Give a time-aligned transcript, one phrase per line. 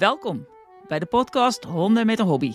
[0.00, 0.46] Welkom
[0.88, 2.54] bij de podcast Honden met een Hobby.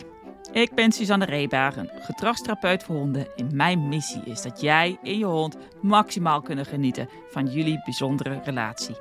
[0.52, 3.36] Ik ben Suzanne Reebaren, gedragstherapeut voor honden.
[3.36, 8.42] En mijn missie is dat jij en je hond maximaal kunnen genieten van jullie bijzondere
[8.44, 8.96] relatie.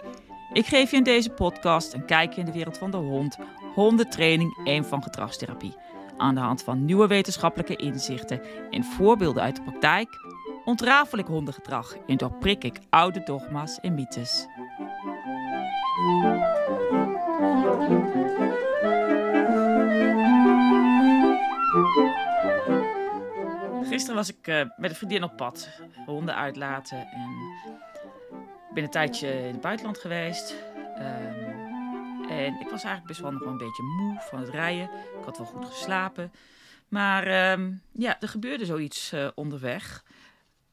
[0.53, 3.37] Ik geef je in deze podcast een kijkje in de wereld van de hond,
[3.75, 5.77] hondentraining en van gedragstherapie.
[6.17, 10.09] Aan de hand van nieuwe wetenschappelijke inzichten en voorbeelden uit de praktijk
[10.65, 14.47] ontrafel ik hondengedrag en doorprik ik oude dogma's en mythes.
[23.89, 25.69] Gisteren was ik uh, met een vriendin op pad,
[26.07, 27.31] honden uitlaten en
[28.69, 30.55] ik ben een tijdje in het buitenland geweest.
[30.99, 34.85] Um, en ik was eigenlijk best wel nog wel een beetje moe van het rijden.
[35.19, 36.33] Ik had wel goed geslapen.
[36.89, 40.05] Maar um, ja, er gebeurde zoiets uh, onderweg.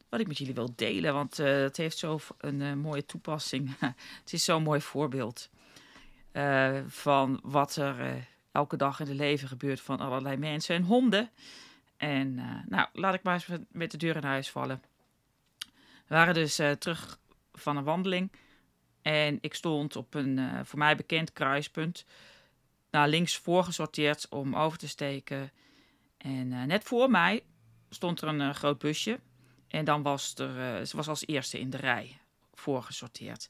[0.09, 3.75] Wat ik met jullie wil delen, want uh, het heeft zo een mooie toepassing.
[4.23, 5.49] het is zo'n mooi voorbeeld
[6.87, 11.29] van wat er elke dag in het leven gebeurt van allerlei mensen en honden.
[11.97, 12.35] En
[12.67, 14.81] nou, laat ik maar eens met de deur in huis vallen.
[16.07, 17.19] We waren dus terug
[17.53, 18.31] van een wandeling.
[19.01, 22.05] En ik stond op een voor mij bekend kruispunt.
[22.91, 25.51] Naar links voorgesorteerd om over te steken.
[26.17, 27.43] En net voor mij
[27.89, 29.19] stond er een groot busje.
[29.67, 32.19] En dan was er, ze was als eerste in de rij
[32.53, 33.49] voorgesorteerd.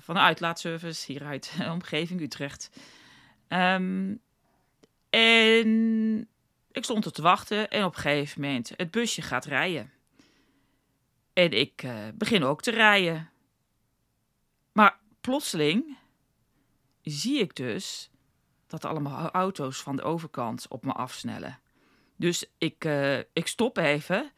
[0.00, 2.70] Van de uitlaatservice hier uit omgeving Utrecht.
[3.48, 4.20] Um,
[5.10, 6.28] en
[6.72, 9.92] ik stond er te wachten en op een gegeven moment het busje gaat rijden.
[11.32, 13.30] En ik begin ook te rijden.
[14.72, 15.96] Maar plotseling
[17.02, 18.10] zie ik dus
[18.66, 21.58] dat allemaal auto's van de overkant op me afsnellen.
[22.16, 24.30] Dus ik, uh, ik stop even.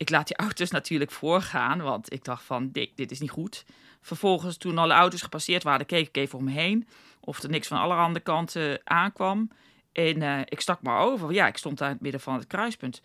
[0.00, 3.64] Ik laat die auto's natuurlijk voorgaan, want ik dacht van, dit, dit is niet goed.
[4.00, 6.88] Vervolgens, toen alle auto's gepasseerd waren, keek ik even om me heen.
[7.20, 9.50] Of er niks van allerhande kanten aankwam.
[9.92, 11.32] En uh, ik stak maar over.
[11.32, 13.02] Ja, ik stond daar in het midden van het kruispunt.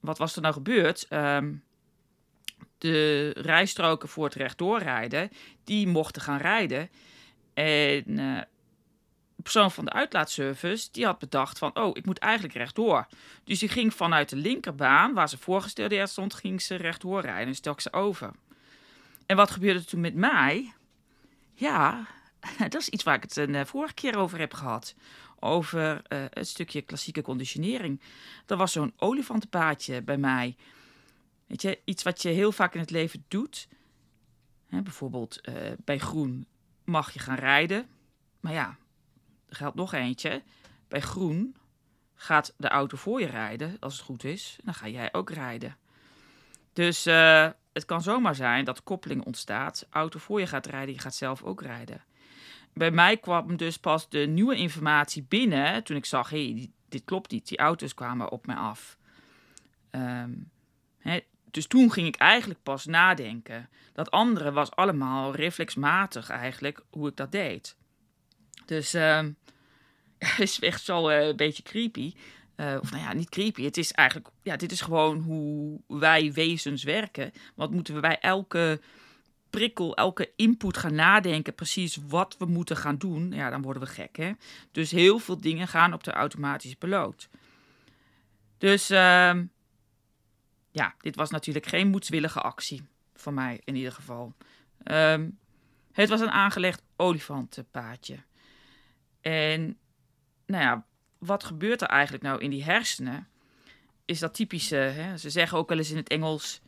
[0.00, 1.06] Wat was er nou gebeurd?
[1.10, 1.62] Um,
[2.78, 5.30] de rijstroken voor het rechtdoorrijden,
[5.64, 6.90] die mochten gaan rijden.
[7.54, 8.46] En de
[9.52, 13.06] persoon van de uitlaatservice, die had bedacht van, oh, ik moet eigenlijk rechtdoor.
[13.44, 17.54] Dus die ging vanuit de linkerbaan, waar ze voorgesteld stond, ging ze rechtdoor rijden en
[17.54, 18.30] stak ze over.
[19.26, 20.72] En wat gebeurde toen met mij?
[21.54, 22.06] Ja,
[22.68, 24.94] dat is iets waar ik het een uh, vorige keer over heb gehad.
[25.40, 28.00] Over uh, het stukje klassieke conditionering.
[28.46, 30.56] Er was zo'n olifantenpaadje bij mij.
[31.46, 33.68] Weet je, iets wat je heel vaak in het leven doet.
[34.68, 35.54] Hè, bijvoorbeeld uh,
[35.84, 36.46] bij groen
[36.84, 37.86] mag je gaan rijden.
[38.40, 38.76] Maar ja,
[39.48, 40.42] er geldt nog eentje.
[40.88, 41.56] Bij groen
[42.14, 44.58] gaat de auto voor je rijden, als het goed is.
[44.64, 45.76] Dan ga jij ook rijden.
[46.72, 49.86] Dus uh, het kan zomaar zijn dat koppeling ontstaat.
[49.90, 52.04] Auto voor je gaat rijden, je gaat zelf ook rijden.
[52.72, 57.04] Bij mij kwam dus pas de nieuwe informatie binnen toen ik zag, hé, hey, dit
[57.04, 57.48] klopt niet.
[57.48, 58.98] Die auto's kwamen op mij af.
[60.98, 61.20] Hè,
[61.50, 63.68] dus toen ging ik eigenlijk pas nadenken.
[63.92, 67.76] Dat andere was allemaal reflexmatig eigenlijk hoe ik dat deed.
[68.68, 69.20] Dus uh,
[70.18, 72.14] het is echt zo uh, een beetje creepy.
[72.56, 73.64] Uh, of nou ja, niet creepy.
[73.64, 77.32] Het is eigenlijk, ja, dit is gewoon hoe wij wezens werken.
[77.54, 78.80] Wat moeten we bij elke
[79.50, 83.32] prikkel, elke input gaan nadenken, precies wat we moeten gaan doen.
[83.32, 84.32] Ja, dan worden we gek, hè.
[84.72, 87.28] Dus heel veel dingen gaan op de automatische piloot.
[88.58, 88.90] Dus...
[88.90, 89.38] Uh,
[90.70, 92.82] ja, dit was natuurlijk geen moedswillige actie.
[93.14, 94.34] Voor mij in ieder geval.
[94.84, 95.38] Um,
[95.92, 98.16] het was een aangelegd olifantenpaadje.
[99.20, 99.78] En
[100.46, 100.86] nou ja,
[101.18, 103.28] wat gebeurt er eigenlijk nou in die hersenen?
[104.04, 105.16] Is dat typische, hè?
[105.16, 106.60] ze zeggen ook wel eens in het Engels...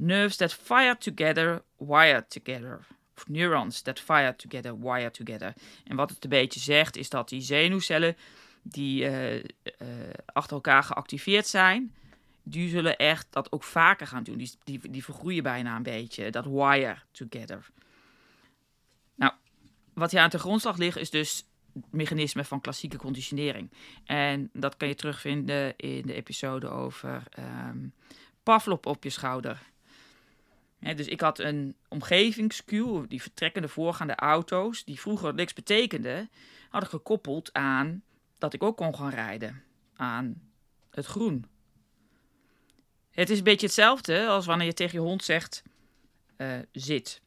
[0.00, 2.86] Nerves that fire together, wire together.
[3.16, 5.54] Of neurons that fire together, wire together.
[5.84, 8.16] En wat het een beetje zegt, is dat die zenuwcellen
[8.62, 9.42] die uh, uh,
[10.26, 11.94] achter elkaar geactiveerd zijn
[12.50, 14.36] die zullen echt dat ook vaker gaan doen.
[14.36, 17.66] Die, die, die vergroeien bijna een beetje, dat wire together.
[19.14, 19.32] Nou,
[19.94, 21.44] wat hier aan de grondslag ligt is dus
[21.90, 23.70] mechanisme van klassieke conditionering.
[24.04, 27.92] En dat kan je terugvinden in de episode over um,
[28.42, 29.62] Pavlov op je schouder.
[30.78, 36.30] dus ik had een omgevingscue, die vertrekkende voorgaande auto's, die vroeger niks betekenden,
[36.68, 38.02] had ik gekoppeld aan
[38.38, 39.62] dat ik ook kon gaan rijden.
[39.94, 40.42] Aan
[40.90, 41.46] het groen.
[43.10, 45.62] Het is een beetje hetzelfde als wanneer je tegen je hond zegt:
[46.36, 47.20] uh, zit.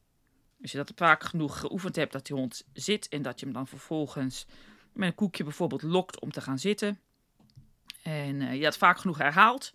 [0.62, 3.54] Als je dat vaak genoeg geoefend hebt dat die hond zit en dat je hem
[3.54, 4.46] dan vervolgens
[4.92, 7.00] met een koekje bijvoorbeeld lokt om te gaan zitten.
[8.02, 9.72] En uh, je dat vaak genoeg herhaalt,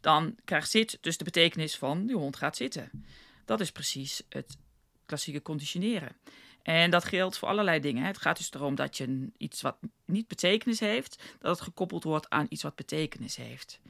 [0.00, 2.90] dan krijgt zit dus de betekenis van die hond gaat zitten.
[3.44, 4.56] Dat is precies het
[5.06, 6.16] klassieke conditioneren.
[6.62, 8.04] En dat geldt voor allerlei dingen.
[8.04, 12.30] Het gaat dus erom dat je iets wat niet betekenis heeft, dat het gekoppeld wordt
[12.30, 13.80] aan iets wat betekenis heeft.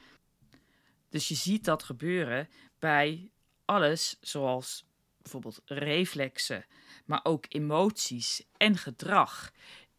[1.08, 2.48] Dus je ziet dat gebeuren
[2.78, 3.30] bij
[3.64, 4.84] alles, zoals
[5.22, 6.64] bijvoorbeeld reflexen,
[7.04, 9.52] maar ook emoties en gedrag,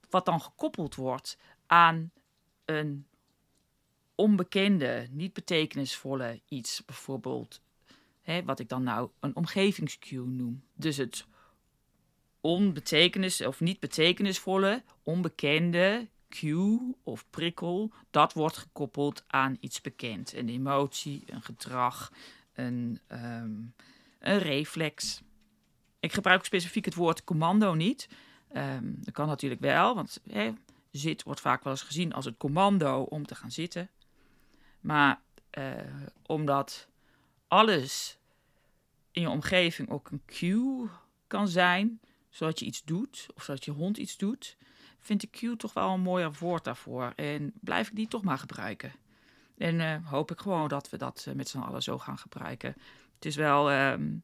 [0.09, 2.11] wat dan gekoppeld wordt aan
[2.65, 3.07] een
[4.15, 7.61] onbekende, niet betekenisvolle iets, bijvoorbeeld
[8.21, 10.63] hè, wat ik dan nou een omgevingscue noem.
[10.73, 11.25] Dus het
[12.41, 20.33] onbetekenis of niet betekenisvolle, onbekende cue of prikkel, dat wordt gekoppeld aan iets bekend.
[20.33, 22.11] Een emotie, een gedrag,
[22.53, 23.51] een, ehm,
[24.23, 25.21] een reflex.
[25.99, 28.09] Ik gebruik specifiek het woord commando niet.
[28.55, 30.21] Um, dat kan natuurlijk wel, want
[30.91, 33.89] zit wordt vaak wel eens gezien als het commando om te gaan zitten.
[34.79, 35.21] Maar
[35.57, 35.71] uh,
[36.25, 36.87] omdat
[37.47, 38.17] alles
[39.11, 40.89] in je omgeving ook een cue
[41.27, 41.99] kan zijn,
[42.29, 44.57] zodat je iets doet of zodat je hond iets doet,
[44.99, 47.13] vind ik cue toch wel een mooier woord daarvoor.
[47.15, 48.91] En blijf ik die toch maar gebruiken.
[49.57, 52.75] En uh, hoop ik gewoon dat we dat uh, met z'n allen zo gaan gebruiken.
[53.23, 53.71] Het is wel.
[53.71, 54.23] Um,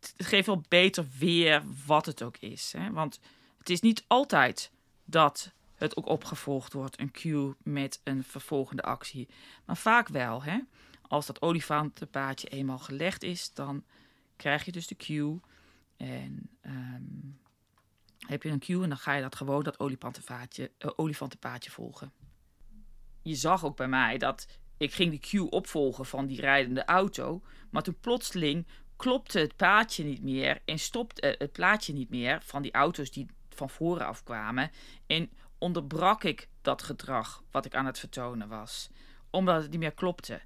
[0.00, 2.72] het geeft wel beter weer wat het ook is.
[2.72, 2.90] Hè?
[2.90, 3.20] Want
[3.58, 4.70] het is niet altijd
[5.04, 9.28] dat het ook opgevolgd wordt, een cue met een vervolgende actie.
[9.64, 10.42] Maar vaak wel.
[10.42, 10.58] Hè?
[11.02, 13.84] Als dat olifantenpaadje eenmaal gelegd is, dan
[14.36, 15.40] krijg je dus de cue.
[15.96, 17.38] En um,
[18.18, 22.12] heb je een cue en dan ga je dat gewoon, dat olifantenpaadje, uh, olifantenpaadje volgen.
[23.22, 27.42] Je zag ook bij mij dat ik ging die cue opvolgen van die rijdende auto.
[27.70, 28.66] Maar toen plotseling
[28.96, 33.10] klopte het paadje niet meer en stopte uh, het plaatje niet meer van die auto's
[33.10, 34.70] die van voren af kwamen.
[35.06, 38.88] En onderbrak ik dat gedrag wat ik aan het vertonen was,
[39.30, 40.40] omdat het niet meer klopte.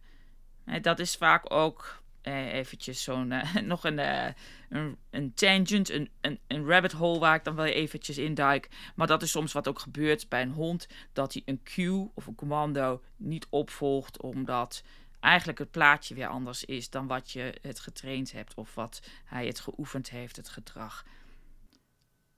[0.80, 4.28] Dat is vaak ook eh, eventjes zo'n, uh, nog een, uh,
[4.68, 8.68] een, een, tangent, een, een, een, rabbit hole waar ik dan wel eventjes induik.
[8.94, 12.26] Maar dat is soms wat ook gebeurt bij een hond, dat hij een cue of
[12.26, 14.82] een commando niet opvolgt, omdat
[15.20, 19.46] eigenlijk het plaatje weer anders is dan wat je het getraind hebt of wat hij
[19.46, 21.04] het geoefend heeft, het gedrag.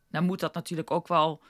[0.08, 1.42] Nou moet dat natuurlijk ook wel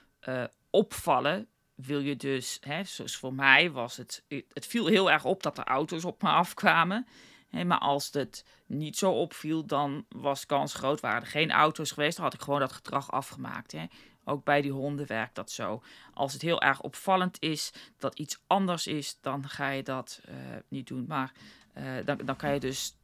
[0.69, 1.47] opvallen.
[1.75, 5.57] Wil je dus, hè, zoals voor mij was het, het viel heel erg op dat
[5.57, 7.07] er auto's op me afkwamen
[7.51, 12.15] maar als het niet zo opviel, dan was kans groot, waren er geen auto's geweest,
[12.15, 13.75] dan had ik gewoon dat gedrag afgemaakt.
[14.23, 15.83] Ook bij die honden werkt dat zo.
[16.13, 20.35] Als het heel erg opvallend is dat iets anders is, dan ga je dat uh,
[20.67, 21.05] niet doen.
[21.07, 21.31] Maar
[21.77, 22.95] uh, dan, dan kan je dus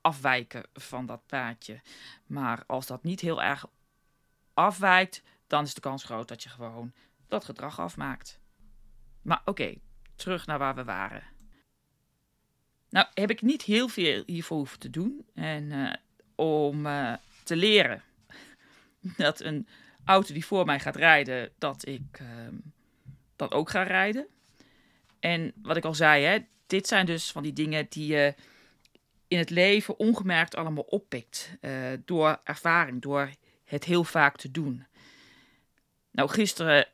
[0.00, 1.80] afwijken van dat paadje.
[2.26, 3.66] Maar als dat niet heel erg
[4.54, 6.92] afwijkt, dan is de kans groot dat je gewoon
[7.28, 8.40] dat gedrag afmaakt.
[9.22, 9.74] Maar oké,
[10.14, 11.22] terug naar waar we waren.
[12.90, 15.26] Nou, heb ik niet heel veel hiervoor hoeven te doen.
[15.34, 15.92] En uh,
[16.34, 17.14] om uh,
[17.44, 18.02] te leren
[19.16, 19.66] dat een
[20.04, 22.28] auto die voor mij gaat rijden, dat ik uh,
[23.36, 24.26] dan ook ga rijden.
[25.20, 28.34] En wat ik al zei, hè, dit zijn dus van die dingen die je
[29.28, 31.56] in het leven ongemerkt allemaal oppikt.
[31.60, 31.72] Uh,
[32.04, 33.30] door ervaring, door
[33.64, 34.86] het heel vaak te doen.
[36.10, 36.86] Nou, gisteren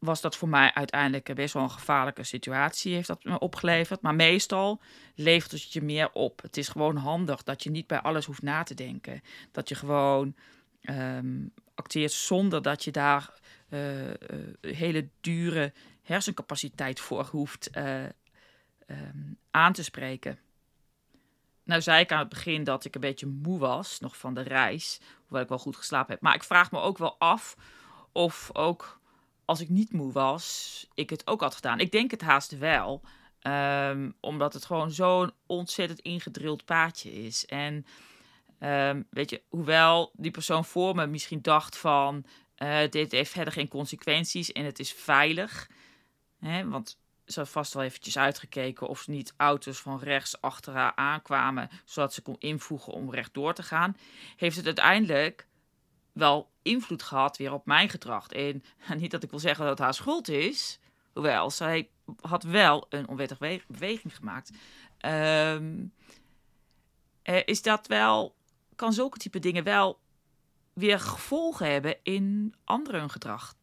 [0.00, 4.00] was dat voor mij uiteindelijk best wel een gevaarlijke situatie, heeft dat me opgeleverd.
[4.00, 4.80] Maar meestal
[5.14, 6.42] levert het je meer op.
[6.42, 9.22] Het is gewoon handig dat je niet bij alles hoeft na te denken.
[9.52, 10.34] Dat je gewoon
[10.82, 13.30] um, acteert zonder dat je daar
[13.68, 13.80] uh,
[14.60, 15.72] hele dure
[16.02, 18.02] hersencapaciteit voor hoeft uh,
[18.86, 20.38] um, aan te spreken.
[21.64, 24.40] Nou zei ik aan het begin dat ik een beetje moe was, nog van de
[24.40, 26.22] reis, hoewel ik wel goed geslapen heb.
[26.22, 27.56] Maar ik vraag me ook wel af
[28.12, 28.99] of ook
[29.50, 31.80] als ik niet moe was, ik het ook had gedaan.
[31.80, 33.02] Ik denk het haast wel.
[33.42, 37.46] Um, omdat het gewoon zo'n ontzettend ingedrild paadje is.
[37.46, 37.86] En
[38.60, 42.24] um, weet je, hoewel die persoon voor me misschien dacht van...
[42.58, 45.70] Uh, dit heeft verder geen consequenties en het is veilig.
[46.38, 50.92] Hè, want ze had vast wel eventjes uitgekeken of niet auto's van rechts achter haar
[50.94, 51.70] aankwamen...
[51.84, 53.96] zodat ze kon invoegen om rechtdoor te gaan.
[54.36, 55.46] Heeft het uiteindelijk
[56.20, 58.28] wel invloed gehad weer op mijn gedrag.
[58.28, 58.62] En
[58.96, 60.78] niet dat ik wil zeggen dat het haar schuld is.
[61.12, 61.88] Hoewel, zij
[62.20, 64.50] had wel een onwettige beweging gemaakt.
[65.06, 65.92] Um,
[67.44, 68.34] is dat wel,
[68.76, 70.00] kan zulke type dingen wel
[70.72, 73.54] weer gevolgen hebben in anderen gedrag.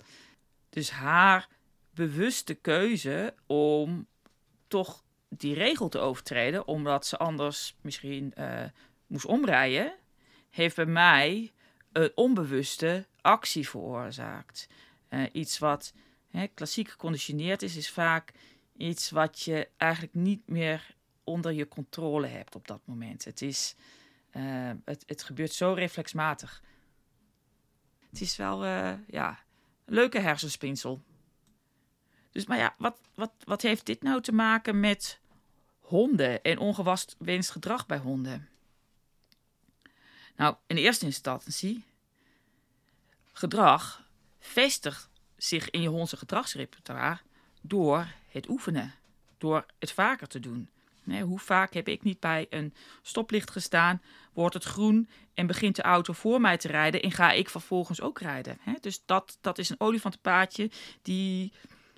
[0.70, 1.48] Dus haar
[1.92, 4.08] bewuste keuze om
[4.68, 8.64] toch die regel te overtreden, omdat ze anders misschien uh,
[9.08, 9.94] moest omrijden,
[10.50, 11.52] heeft bij mij
[11.98, 14.68] een onbewuste actie veroorzaakt.
[15.10, 15.94] Uh, iets wat
[16.30, 18.34] hè, klassiek geconditioneerd is, is vaak
[18.77, 23.25] iets wat je eigenlijk niet meer onder je controle hebt op dat moment.
[23.25, 23.75] Het, is,
[24.34, 26.63] uh, het, het gebeurt zo reflexmatig.
[28.10, 29.39] Het is wel, uh, ja,
[29.86, 31.01] een leuke hersenspinsel.
[32.32, 35.20] Dus, maar ja, wat, wat, wat heeft dit nou te maken met
[35.80, 38.50] honden en ongewenst gedrag bij honden?
[40.38, 41.84] Nou, in eerste instantie,
[43.34, 44.03] gedrag
[44.39, 47.20] vestigt zich in je hondse gedragsrepertoire
[47.62, 48.94] door het oefenen,
[49.38, 50.70] door het vaker te doen.
[51.22, 54.01] Hoe vaak heb ik niet bij een stoplicht gestaan,
[54.34, 58.01] wordt het groen en begint de auto voor mij te rijden en ga ik vervolgens
[58.01, 58.58] ook rijden.
[58.82, 61.51] Dus dat, dat is een olifantenpaadje die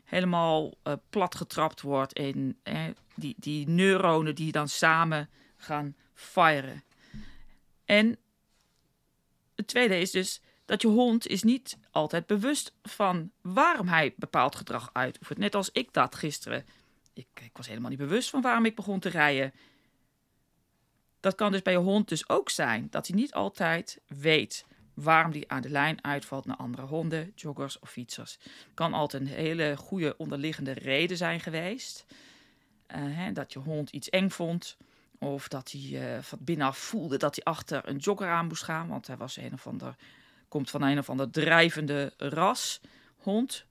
[0.04, 2.60] helemaal uh, plat getrapt wordt en
[3.16, 6.84] die, die neuronen die dan samen gaan firen.
[7.86, 8.18] En
[9.60, 14.56] het tweede is dus dat je hond is niet altijd bewust van waarom hij bepaald
[14.56, 15.40] gedrag uitoefent.
[15.40, 16.66] Net als ik dat gisteren.
[17.14, 19.54] Ik, ik was helemaal niet bewust van waarom ik begon te rijden.
[21.20, 25.32] Dat kan dus bij je hond dus ook zijn dat hij niet altijd weet waarom
[25.32, 28.38] die aan de lijn uitvalt naar andere honden, joggers of fietsers.
[28.74, 32.06] Kan altijd een hele goede onderliggende reden zijn geweest.
[32.08, 32.18] Uh,
[32.98, 34.78] hè, dat je hond iets eng vond.
[35.20, 38.88] Of dat hij uh, van binnenaf voelde dat hij achter een jogger aan moest gaan.
[38.88, 39.96] Want hij was een of ander,
[40.48, 42.82] komt van een of ander drijvende ras
[43.18, 43.66] hond.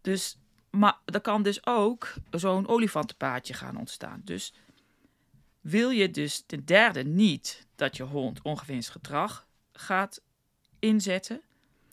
[0.00, 0.38] Dus,
[0.70, 4.20] maar er kan dus ook zo'n olifantenpaadje gaan ontstaan.
[4.24, 4.52] Dus
[5.60, 10.20] wil je dus ten derde niet dat je hond ongewenst gedrag gaat
[10.78, 11.40] inzetten,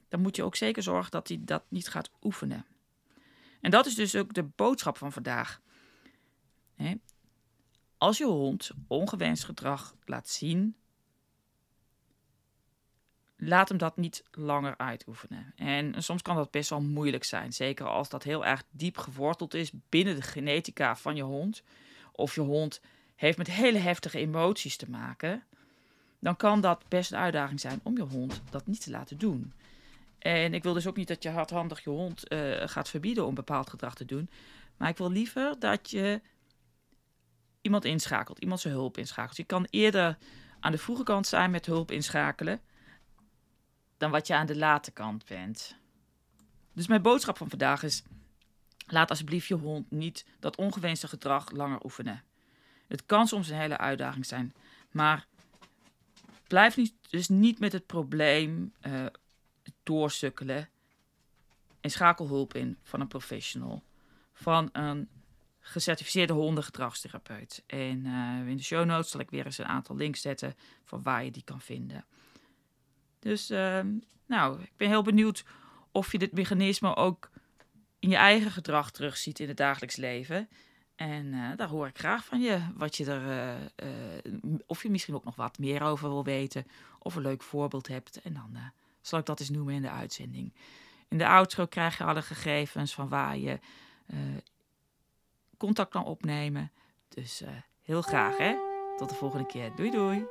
[0.10, 2.66] dan moet je ook zeker zorgen dat hij dat niet gaat oefenen.
[3.62, 5.62] En dat is dus ook de boodschap van vandaag.
[8.02, 10.76] Als je hond ongewenst gedrag laat zien,
[13.36, 15.54] laat hem dat niet langer uitoefenen.
[15.56, 19.54] En soms kan dat best wel moeilijk zijn, zeker als dat heel erg diep geworteld
[19.54, 21.64] is binnen de genetica van je hond.
[22.12, 22.82] Of je hond
[23.16, 25.44] heeft met hele heftige emoties te maken,
[26.20, 29.54] dan kan dat best een uitdaging zijn om je hond dat niet te laten doen.
[30.20, 33.36] En ik wil dus ook niet dat je hardhandig je hond uh, gaat verbieden om
[33.36, 34.30] bepaald gedrag te doen.
[34.78, 36.22] Maar ik wil liever dat je
[37.62, 39.38] iemand inschakelt, iemand zijn hulp inschakelt.
[39.38, 40.18] Je kan eerder
[40.60, 42.62] aan de vroege kant zijn met hulp inschakelen
[43.98, 45.76] dan wat je aan de late kant bent.
[46.74, 48.04] Dus mijn boodschap van vandaag is:
[48.88, 52.24] laat alsjeblieft je hond niet dat ongewenste gedrag langer oefenen.
[52.88, 54.54] Het kan soms een hele uitdaging zijn,
[54.92, 55.28] maar
[56.48, 59.06] blijf niet, dus niet met het probleem uh,
[59.84, 60.70] doorsukkelen
[61.82, 63.84] en schakel hulp in van een professional,
[64.34, 65.10] van een
[65.62, 67.64] gecertificeerde hondengedragstherapeut.
[67.68, 71.04] En uh, in de show notes zal ik weer eens een aantal links zetten van
[71.04, 72.06] waar je die kan vinden.
[73.20, 73.80] Dus uh,
[74.26, 75.44] nou, ik ben heel benieuwd
[75.92, 77.30] of je dit mechanisme ook
[78.00, 80.50] in je eigen gedrag terugziet in het dagelijks leven.
[80.96, 85.16] En uh, daar hoor ik graag van je, wat je er, uh, of je misschien
[85.16, 86.68] ook nog wat meer over wil weten,
[87.00, 88.22] of een leuk voorbeeld hebt.
[88.22, 88.58] En dan
[89.02, 90.54] zal ik dat eens noemen in de uitzending.
[91.08, 93.60] In de outro krijg je alle gegevens van waar je
[95.66, 96.72] contact kan opnemen.
[97.10, 97.44] Dus
[97.82, 98.56] heel graag hè.
[98.98, 99.72] Tot de volgende keer.
[99.76, 100.26] Doei doei.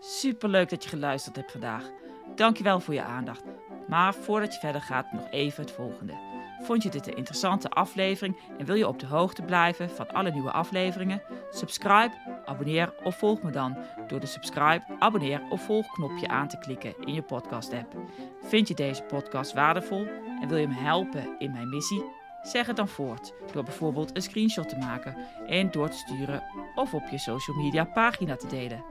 [0.00, 1.90] Super leuk dat je geluisterd hebt vandaag.
[2.34, 3.42] Dankjewel voor je aandacht.
[3.88, 6.14] Maar voordat je verder gaat, nog even het volgende.
[6.62, 10.30] Vond je dit een interessante aflevering en wil je op de hoogte blijven van alle
[10.30, 11.22] nieuwe afleveringen?
[11.50, 13.76] Subscribe, abonneer of volg me dan
[14.06, 17.94] door de subscribe, abonneer of volg knopje aan te klikken in je podcast app.
[18.42, 20.06] Vind je deze podcast waardevol
[20.40, 22.21] en wil je me helpen in mijn missie?
[22.42, 26.42] Zeg het dan voort door bijvoorbeeld een screenshot te maken en door te sturen
[26.74, 28.84] of op je social media pagina te delen.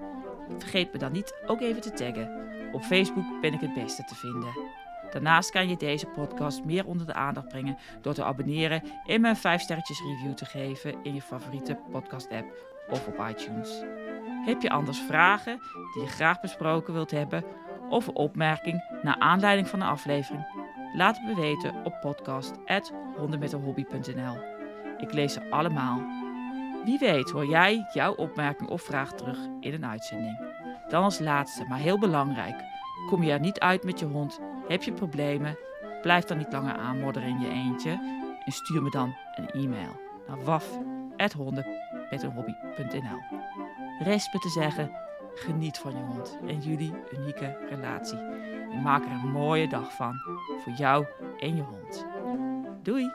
[0.58, 2.50] Vergeet me dan niet ook even te taggen.
[2.72, 4.54] Op Facebook ben ik het beste te vinden.
[5.12, 9.30] Daarnaast kan je deze podcast meer onder de aandacht brengen door te abonneren en me
[9.30, 12.46] een 5 sterretjes review te geven in je favoriete podcast app
[12.90, 13.84] of op iTunes.
[14.46, 15.60] Heb je anders vragen
[15.94, 17.44] die je graag besproken wilt hebben
[17.90, 20.61] of een opmerking naar aanleiding van de aflevering?
[20.94, 24.38] Laat het me weten op podcast@hondenmetenhobby.nl.
[24.98, 26.02] Ik lees ze allemaal.
[26.86, 30.40] Wie weet hoor jij jouw opmerking of vraag terug in een uitzending.
[30.88, 32.64] Dan als laatste, maar heel belangrijk.
[33.08, 35.58] Kom je er niet uit met je hond, heb je problemen,
[36.02, 37.92] blijf dan niet langer aanmodderen in je eentje
[38.46, 43.22] en stuur me dan een e-mail naar waf.honden.nl.
[44.00, 44.92] Rest me te zeggen,
[45.34, 48.20] geniet van je hond en jullie unieke relatie.
[48.72, 50.22] En maak er een mooie dag van.
[50.64, 51.06] Voor jou
[51.40, 52.06] en je hond.
[52.84, 53.10] Doei!